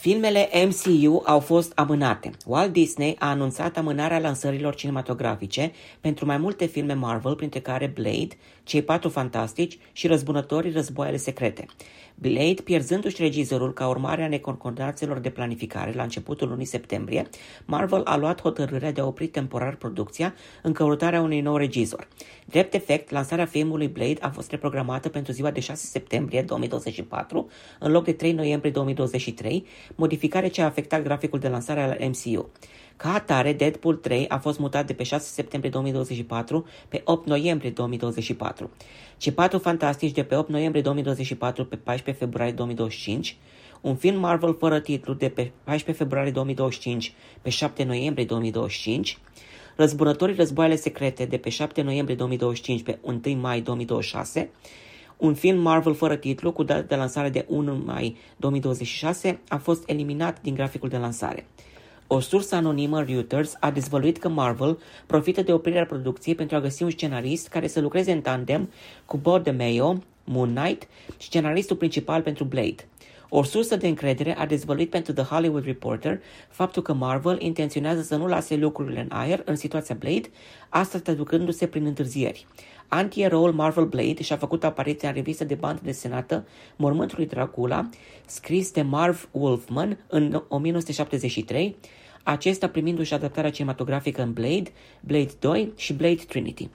[0.00, 2.30] Filmele MCU au fost amânate.
[2.46, 8.36] Walt Disney a anunțat amânarea lansărilor cinematografice pentru mai multe filme Marvel, printre care Blade,
[8.64, 11.66] Cei Patru Fantastici și Răzbunătorii Războaiele Secrete.
[12.14, 17.28] Blade, pierzându-și regizorul ca urmare a neconcordanțelor de planificare la începutul lunii septembrie,
[17.64, 22.08] Marvel a luat hotărârea de a opri temporar producția în căutarea unui nou regizor.
[22.44, 27.92] Drept efect, lansarea filmului Blade a fost reprogramată pentru ziua de 6 septembrie 2024, în
[27.92, 32.50] loc de 3 noiembrie 2023, modificare ce a afectat graficul de lansare al MCU.
[32.96, 37.70] Ca atare, Deadpool 3 a fost mutat de pe 6 septembrie 2024 pe 8 noiembrie
[37.70, 38.70] 2024.
[39.16, 43.36] Cei patru fantastici de pe 8 noiembrie 2024 pe 14 februarie 2025,
[43.80, 49.18] un film Marvel fără titlu de pe 14 februarie 2025 pe 7 noiembrie 2025,
[49.80, 54.50] Răzbunătorii războaiele secrete de pe 7 noiembrie 2025 pe 1 mai 2026,
[55.20, 59.88] un film Marvel fără titlu cu dată de lansare de 1 mai 2026 a fost
[59.88, 61.46] eliminat din graficul de lansare.
[62.06, 66.82] O sursă anonimă, Reuters, a dezvăluit că Marvel profită de oprirea producției pentru a găsi
[66.82, 68.70] un scenarist care să lucreze în tandem
[69.04, 69.98] cu Bob DeMeo,
[70.32, 72.88] Moon Knight, scenaristul principal pentru Blade.
[73.28, 78.16] O sursă de încredere a dezvăluit pentru The Hollywood Reporter faptul că Marvel intenționează să
[78.16, 80.28] nu lase lucrurile în aer în situația Blade,
[80.68, 82.46] asta traducându-se prin întârzieri.
[82.88, 87.88] Anti-eroul Marvel Blade și-a făcut apariția în revistă de bandă desenată Mormântul lui Dracula,
[88.26, 91.76] scris de Marv Wolfman în 1973,
[92.22, 96.68] acesta primindu-și adaptarea cinematografică în Blade, Blade 2 și Blade Trinity.